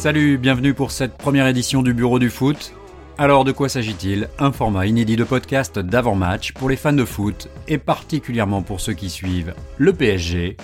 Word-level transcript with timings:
Salut, 0.00 0.38
bienvenue 0.38 0.72
pour 0.72 0.92
cette 0.92 1.18
première 1.18 1.46
édition 1.46 1.82
du 1.82 1.92
Bureau 1.92 2.18
du 2.18 2.30
Foot. 2.30 2.72
Alors 3.18 3.44
de 3.44 3.52
quoi 3.52 3.68
s'agit-il? 3.68 4.30
Un 4.38 4.50
format 4.50 4.86
inédit 4.86 5.16
de 5.16 5.24
podcast 5.24 5.78
d'avant-match 5.78 6.54
pour 6.54 6.70
les 6.70 6.76
fans 6.76 6.94
de 6.94 7.04
foot 7.04 7.50
et 7.68 7.76
particulièrement 7.76 8.62
pour 8.62 8.80
ceux 8.80 8.94
qui 8.94 9.10
suivent 9.10 9.52
le 9.76 9.92
PSG, 9.92 10.56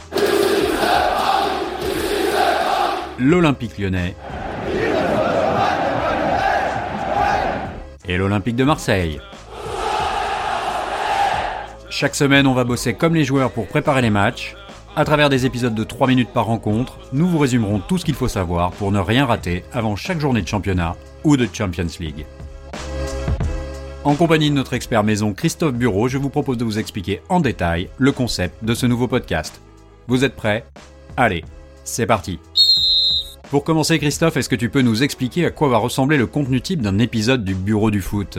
l'Olympique 3.19 3.77
lyonnais 3.77 4.17
et 8.09 8.17
l'Olympique 8.17 8.57
de 8.57 8.65
Marseille. 8.65 9.21
Chaque 11.91 12.15
semaine, 12.15 12.47
on 12.47 12.55
va 12.55 12.65
bosser 12.65 12.95
comme 12.95 13.15
les 13.15 13.25
joueurs 13.25 13.51
pour 13.51 13.67
préparer 13.67 14.01
les 14.01 14.09
matchs. 14.09 14.57
À 14.99 15.05
travers 15.05 15.29
des 15.29 15.45
épisodes 15.45 15.75
de 15.75 15.85
3 15.85 16.09
minutes 16.09 16.31
par 16.31 16.47
rencontre, 16.47 16.99
nous 17.13 17.29
vous 17.29 17.37
résumerons 17.37 17.81
tout 17.81 17.99
ce 17.99 18.05
qu'il 18.07 18.15
faut 18.15 18.29
savoir 18.29 18.73
pour 18.73 18.93
ne 18.93 18.99
rien 18.99 19.27
rater 19.27 19.63
avant 19.71 19.95
chaque 19.95 20.21
journée 20.21 20.41
de 20.41 20.49
championnat 20.49 20.97
ou 21.23 21.37
de 21.37 21.47
Champions 21.53 21.87
League. 22.01 22.25
En 24.05 24.15
compagnie 24.15 24.49
de 24.49 24.55
notre 24.55 24.73
expert 24.73 25.05
maison 25.05 25.35
Christophe 25.35 25.75
Bureau, 25.75 26.09
je 26.09 26.17
vous 26.17 26.31
propose 26.31 26.57
de 26.57 26.65
vous 26.65 26.79
expliquer 26.79 27.21
en 27.29 27.41
détail 27.41 27.91
le 27.99 28.11
concept 28.11 28.65
de 28.65 28.73
ce 28.73 28.87
nouveau 28.87 29.07
podcast. 29.07 29.61
Vous 30.07 30.25
êtes 30.25 30.35
prêts? 30.35 30.65
Allez, 31.19 31.45
c'est 31.85 32.07
parti 32.07 32.39
Pour 33.51 33.65
commencer 33.65 33.99
Christophe, 33.99 34.39
est-ce 34.39 34.49
que 34.49 34.57
tu 34.57 34.71
peux 34.71 34.81
nous 34.81 35.03
expliquer 35.03 35.45
à 35.45 35.51
quoi 35.51 35.69
va 35.69 35.77
ressembler 35.77 36.17
le 36.17 36.27
contenu 36.27 36.63
type 36.63 36.81
d'un 36.81 36.99
épisode 37.01 37.45
du 37.45 37.55
Bureau 37.55 37.91
du 37.91 38.01
foot? 38.01 38.39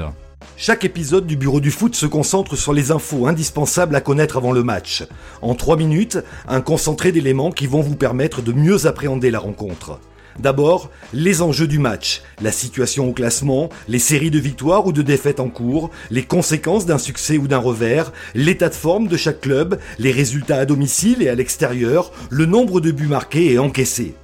Chaque 0.60 0.86
épisode 0.86 1.28
du 1.28 1.38
Bureau 1.38 1.60
du 1.60 1.70
foot 1.70 1.96
se 1.96 2.08
concentre 2.08 2.56
sur 2.56 2.74
les 2.74 2.90
infos 2.92 3.28
indispensables 3.28 3.96
à 3.96 4.02
connaître 4.02 4.38
avant 4.38 4.52
le 4.52 4.64
match. 4.64 5.04
En 5.44 5.54
3 5.54 5.78
minutes, 5.78 6.18
un 6.48 6.62
concentré 6.62 7.12
d'éléments 7.12 7.52
qui 7.52 7.68
vont 7.68 7.82
vous 7.82 7.96
permettre 7.96 8.42
de 8.42 8.52
mieux 8.52 8.88
appréhender 8.88 9.30
la 9.30 9.38
rencontre. 9.38 10.00
D'abord, 10.40 10.90
les 11.14 11.44
enjeux 11.44 11.68
du 11.68 11.78
match, 11.78 12.24
la 12.42 12.52
situation 12.52 13.08
au 13.08 13.14
classement, 13.14 13.70
les 13.88 14.00
séries 14.00 14.32
de 14.32 14.40
victoires 14.40 14.88
ou 14.88 14.92
de 14.92 15.04
défaites 15.04 15.40
en 15.40 15.50
cours, 15.50 15.92
les 16.10 16.24
conséquences 16.24 16.86
d'un 16.88 16.98
succès 16.98 17.38
ou 17.38 17.48
d'un 17.48 17.60
revers, 17.60 18.12
l'état 18.34 18.70
de 18.70 18.76
forme 18.76 19.08
de 19.08 19.16
chaque 19.16 19.42
club, 19.42 19.80
les 20.00 20.12
résultats 20.12 20.58
à 20.58 20.66
domicile 20.66 21.22
et 21.22 21.30
à 21.30 21.36
l'extérieur, 21.36 22.12
le 22.30 22.46
nombre 22.46 22.82
de 22.82 22.92
buts 22.92 23.08
marqués 23.08 23.54
et 23.54 23.60
encaissés. 23.60 24.16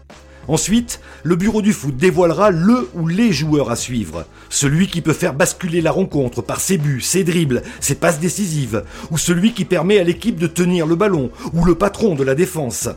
Ensuite, 0.47 0.99
le 1.23 1.37
bureau 1.37 1.61
du 1.61 1.71
foot 1.71 1.95
dévoilera 1.95 2.51
le 2.51 2.89
ou 2.95 3.07
les 3.07 3.31
joueurs 3.31 3.71
à 3.71 3.77
suivre. 3.77 4.25
Celui 4.49 4.87
qui 4.87 5.01
peut 5.01 5.13
faire 5.13 5.33
basculer 5.33 5.81
la 5.81 5.91
rencontre 5.91 6.41
par 6.41 6.59
ses 6.59 6.77
buts, 6.77 7.01
ses 7.01 7.23
dribbles, 7.23 7.63
ses 7.79 7.95
passes 7.95 8.19
décisives, 8.19 8.83
ou 9.09 9.17
celui 9.17 9.53
qui 9.53 9.63
permet 9.63 9.99
à 9.99 10.03
l'équipe 10.03 10.37
de 10.37 10.47
tenir 10.47 10.85
le 10.85 10.95
ballon, 10.95 11.31
ou 11.53 11.63
le 11.63 11.75
patron 11.75 12.15
de 12.15 12.23
la 12.23 12.35
défense. 12.35 12.89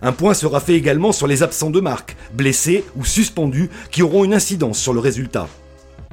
Un 0.00 0.12
point 0.12 0.34
sera 0.34 0.60
fait 0.60 0.74
également 0.74 1.12
sur 1.12 1.26
les 1.26 1.42
absents 1.42 1.70
de 1.70 1.80
marque, 1.80 2.16
blessés 2.34 2.84
ou 2.96 3.04
suspendus, 3.04 3.70
qui 3.90 4.02
auront 4.02 4.24
une 4.24 4.34
incidence 4.34 4.78
sur 4.78 4.92
le 4.92 5.00
résultat. 5.00 5.48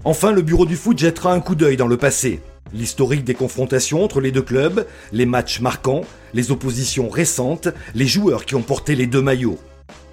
Enfin, 0.03 0.31
le 0.31 0.41
bureau 0.41 0.65
du 0.65 0.75
foot 0.75 0.97
jettera 0.97 1.33
un 1.33 1.39
coup 1.39 1.55
d'œil 1.55 1.77
dans 1.77 1.87
le 1.87 1.97
passé. 1.97 2.39
L'historique 2.73 3.23
des 3.23 3.33
confrontations 3.33 4.03
entre 4.03 4.21
les 4.21 4.31
deux 4.31 4.43
clubs, 4.43 4.85
les 5.11 5.25
matchs 5.25 5.59
marquants, 5.59 6.01
les 6.33 6.51
oppositions 6.51 7.09
récentes, 7.09 7.67
les 7.95 8.07
joueurs 8.07 8.45
qui 8.45 8.55
ont 8.55 8.61
porté 8.61 8.95
les 8.95 9.07
deux 9.07 9.21
maillots. 9.21 9.59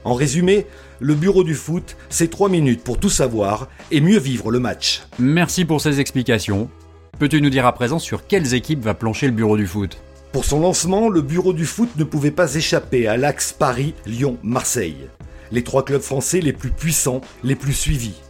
En 0.07 0.15
résumé, 0.15 0.67
le 1.01 1.15
bureau 1.17 1.43
du 1.43 1.57
foot, 1.57 1.97
c'est 2.11 2.31
3 2.31 2.49
minutes 2.49 2.85
pour 2.85 3.01
tout 3.01 3.11
savoir 3.11 3.69
et 3.91 4.01
mieux 4.01 4.21
vivre 4.21 4.53
le 4.53 4.61
match. 4.61 5.03
Merci 5.19 5.65
pour 5.65 5.81
ces 5.81 5.99
explications. 5.99 6.71
Peux-tu 7.19 7.43
nous 7.43 7.51
dire 7.51 7.67
à 7.67 7.73
présent 7.73 7.99
sur 7.99 8.29
quelles 8.29 8.55
équipes 8.55 8.85
va 8.85 8.95
plancher 8.95 9.27
le 9.27 9.33
bureau 9.33 9.57
du 9.57 9.67
foot? 9.67 9.99
Pour 10.31 10.45
son 10.45 10.61
lancement, 10.61 11.09
le 11.09 11.23
bureau 11.23 11.53
du 11.53 11.67
foot 11.67 11.89
ne 11.97 12.05
pouvait 12.05 12.31
pas 12.31 12.55
échapper 12.55 13.09
à 13.09 13.17
l'axe 13.17 13.53
Paris-Lyon-Marseille. 13.53 15.09
Les 15.51 15.65
trois 15.65 15.85
clubs 15.85 16.01
français 16.01 16.41
les 16.41 16.53
plus 16.53 16.71
puissants, 16.71 17.21
les 17.43 17.57
plus 17.57 17.73
suivis. 17.73 18.21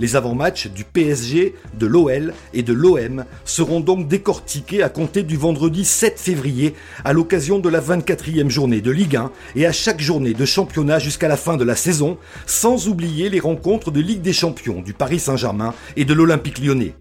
Les 0.00 0.16
avant-matchs 0.16 0.66
du 0.66 0.82
PSG, 0.82 1.54
de 1.78 1.86
l'OL 1.86 2.34
et 2.52 2.62
de 2.64 2.72
l'OM 2.72 3.24
seront 3.44 3.80
donc 3.80 4.08
décortiqués 4.08 4.82
à 4.82 4.88
compter 4.88 5.22
du 5.22 5.36
vendredi 5.36 5.84
7 5.84 6.18
février 6.18 6.74
à 7.04 7.12
l'occasion 7.12 7.60
de 7.60 7.68
la 7.68 7.80
24e 7.80 8.48
journée 8.48 8.80
de 8.80 8.90
Ligue 8.90 9.16
1 9.16 9.30
et 9.54 9.66
à 9.66 9.72
chaque 9.72 10.00
journée 10.00 10.34
de 10.34 10.44
championnat 10.44 10.98
jusqu'à 10.98 11.28
la 11.28 11.36
fin 11.36 11.56
de 11.56 11.62
la 11.62 11.76
saison, 11.76 12.18
sans 12.46 12.88
oublier 12.88 13.30
les 13.30 13.38
rencontres 13.38 13.92
de 13.92 14.00
Ligue 14.00 14.22
des 14.22 14.32
Champions 14.32 14.82
du 14.82 14.94
Paris 14.94 15.20
Saint-Germain 15.20 15.74
et 15.96 16.04
de 16.04 16.12
l'Olympique 16.12 16.58
lyonnais. 16.58 16.94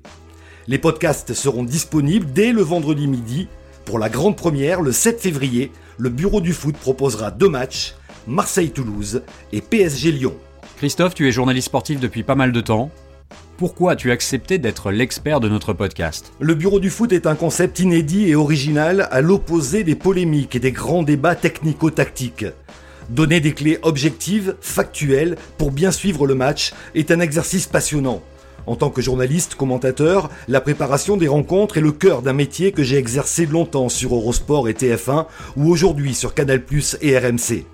Les 0.68 0.78
podcasts 0.78 1.34
seront 1.34 1.64
disponibles 1.64 2.32
dès 2.32 2.52
le 2.52 2.62
vendredi 2.62 3.08
midi. 3.08 3.48
Pour 3.86 3.98
la 3.98 4.08
grande 4.08 4.38
première, 4.38 4.82
le 4.82 4.92
7 4.92 5.20
février, 5.20 5.72
le 5.98 6.10
Bureau 6.10 6.42
du 6.42 6.54
foot 6.54 6.78
proposera 6.78 7.32
deux 7.32 7.50
matchs, 7.50 7.96
Marseille-Toulouse 8.28 9.24
et 9.52 9.62
PSG-Lyon. 9.62 10.36
Christophe, 10.78 11.14
tu 11.16 11.28
es 11.28 11.32
journaliste 11.32 11.68
sportif 11.68 12.00
depuis 12.00 12.24
pas 12.24 12.36
mal 12.36 12.52
de 12.52 12.62
temps. 12.62 12.92
Pourquoi 13.58 13.92
as-tu 13.92 14.12
accepté 14.12 14.58
d'être 14.58 14.92
l'expert 14.92 15.40
de 15.40 15.48
notre 15.48 15.74
podcast? 15.74 16.34
Le 16.40 16.56
bureau 16.56 16.80
du 16.80 16.90
foot 16.90 17.12
est 17.14 17.28
un 17.28 17.36
concept 17.36 17.80
inédit 17.80 18.28
et 18.28 18.36
original 18.36 19.08
à 19.12 19.22
l'opposé 19.22 19.84
des 19.84 19.96
polémiques 19.96 20.56
et 20.56 20.60
des 20.60 20.72
grands 20.72 21.04
débats 21.04 21.36
technico-tactiques. 21.36 22.46
Donner 23.10 23.40
des 23.40 23.54
clés 23.54 23.80
objectives, 23.84 24.56
factuelles, 24.60 25.38
pour 25.58 25.72
bien 25.72 25.92
suivre 25.92 26.26
le 26.26 26.36
match 26.36 26.74
est 26.96 27.12
un 27.12 27.20
exercice 27.20 27.68
passionnant. 27.68 28.22
En 28.66 28.76
tant 28.76 28.90
que 28.90 29.02
journaliste, 29.02 29.56
commentateur, 29.56 30.30
la 30.48 30.62
préparation 30.62 31.18
des 31.18 31.28
rencontres 31.28 31.78
est 31.78 31.82
le 31.82 31.92
cœur 31.92 32.22
d'un 32.22 32.34
métier 32.34 32.72
que 32.72 32.82
j'ai 32.82 32.98
exercé 32.98 33.46
longtemps 33.46 33.90
sur 33.90 34.16
Eurosport 34.16 34.70
et 34.70 34.74
TF1 34.74 35.26
ou 35.58 35.70
aujourd'hui 35.70 36.14
sur 36.14 36.34
Canal+ 36.34 36.64
et 37.02 37.18
RMC. 37.18 37.66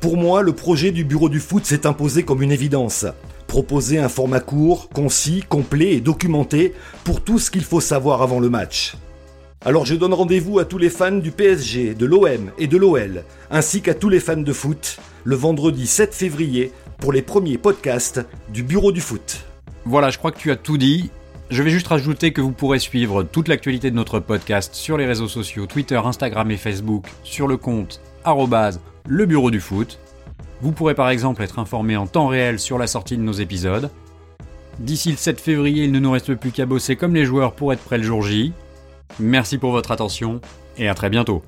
Pour 0.00 0.16
moi, 0.16 0.40
le 0.40 0.54
projet 0.54 0.92
du 0.92 1.04
bureau 1.04 1.28
du 1.28 1.40
foot 1.40 1.66
s'est 1.66 1.86
imposé 1.86 2.22
comme 2.22 2.40
une 2.40 2.52
évidence. 2.52 3.04
Proposer 3.46 3.98
un 3.98 4.08
format 4.08 4.40
court, 4.40 4.88
concis, 4.88 5.44
complet 5.46 5.92
et 5.92 6.00
documenté 6.00 6.72
pour 7.04 7.20
tout 7.20 7.38
ce 7.38 7.50
qu'il 7.50 7.64
faut 7.64 7.82
savoir 7.82 8.22
avant 8.22 8.40
le 8.40 8.48
match. 8.48 8.94
Alors 9.62 9.84
je 9.84 9.94
donne 9.94 10.14
rendez-vous 10.14 10.58
à 10.58 10.64
tous 10.64 10.78
les 10.78 10.88
fans 10.88 11.12
du 11.12 11.32
PSG, 11.32 11.94
de 11.94 12.06
l'OM 12.06 12.50
et 12.56 12.66
de 12.66 12.78
l'OL, 12.78 13.24
ainsi 13.50 13.82
qu'à 13.82 13.92
tous 13.92 14.08
les 14.08 14.20
fans 14.20 14.38
de 14.38 14.52
foot, 14.54 14.96
le 15.24 15.36
vendredi 15.36 15.86
7 15.86 16.14
février 16.14 16.72
pour 16.96 17.12
les 17.12 17.20
premiers 17.20 17.58
podcasts 17.58 18.24
du 18.48 18.62
Bureau 18.62 18.92
du 18.92 19.02
foot. 19.02 19.44
Voilà, 19.84 20.08
je 20.08 20.16
crois 20.16 20.32
que 20.32 20.38
tu 20.38 20.50
as 20.50 20.56
tout 20.56 20.78
dit. 20.78 21.10
Je 21.50 21.62
vais 21.62 21.70
juste 21.70 21.88
rajouter 21.88 22.32
que 22.32 22.40
vous 22.40 22.52
pourrez 22.52 22.78
suivre 22.78 23.22
toute 23.22 23.48
l'actualité 23.48 23.90
de 23.90 23.96
notre 23.96 24.18
podcast 24.18 24.74
sur 24.74 24.96
les 24.96 25.04
réseaux 25.04 25.28
sociaux 25.28 25.66
Twitter, 25.66 26.00
Instagram 26.02 26.50
et 26.50 26.56
Facebook, 26.56 27.04
sur 27.22 27.46
le 27.46 27.58
compte 27.58 28.00
le 28.24 29.26
bureau 29.26 29.50
du 29.50 29.60
foot. 29.60 29.98
Vous 30.60 30.72
pourrez 30.72 30.94
par 30.94 31.08
exemple 31.08 31.42
être 31.42 31.58
informé 31.58 31.96
en 31.96 32.06
temps 32.06 32.28
réel 32.28 32.58
sur 32.58 32.78
la 32.78 32.86
sortie 32.86 33.16
de 33.16 33.22
nos 33.22 33.32
épisodes. 33.32 33.90
D'ici 34.78 35.10
le 35.10 35.16
7 35.16 35.40
février, 35.40 35.84
il 35.84 35.92
ne 35.92 35.98
nous 35.98 36.10
reste 36.10 36.34
plus 36.34 36.52
qu'à 36.52 36.66
bosser 36.66 36.96
comme 36.96 37.14
les 37.14 37.24
joueurs 37.24 37.54
pour 37.54 37.72
être 37.72 37.82
prêts 37.82 37.98
le 37.98 38.04
jour 38.04 38.22
J. 38.22 38.52
Merci 39.18 39.58
pour 39.58 39.72
votre 39.72 39.90
attention 39.90 40.40
et 40.76 40.88
à 40.88 40.94
très 40.94 41.10
bientôt. 41.10 41.42